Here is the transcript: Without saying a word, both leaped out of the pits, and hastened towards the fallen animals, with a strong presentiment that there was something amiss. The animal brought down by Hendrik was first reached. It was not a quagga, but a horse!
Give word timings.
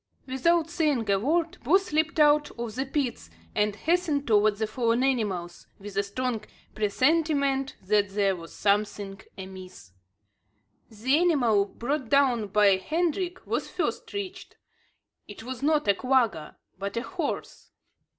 Without 0.25 0.67
saying 0.67 1.07
a 1.11 1.19
word, 1.19 1.59
both 1.63 1.91
leaped 1.91 2.19
out 2.19 2.49
of 2.57 2.73
the 2.73 2.87
pits, 2.87 3.29
and 3.53 3.75
hastened 3.75 4.25
towards 4.25 4.57
the 4.57 4.65
fallen 4.65 5.03
animals, 5.03 5.67
with 5.77 5.95
a 5.95 6.01
strong 6.01 6.43
presentiment 6.73 7.75
that 7.83 8.09
there 8.09 8.35
was 8.35 8.51
something 8.51 9.21
amiss. 9.37 9.91
The 10.89 11.19
animal 11.19 11.65
brought 11.65 12.09
down 12.09 12.47
by 12.47 12.77
Hendrik 12.77 13.45
was 13.45 13.69
first 13.69 14.11
reached. 14.11 14.57
It 15.27 15.43
was 15.43 15.61
not 15.61 15.87
a 15.87 15.93
quagga, 15.93 16.57
but 16.79 16.97
a 16.97 17.03
horse! 17.03 17.69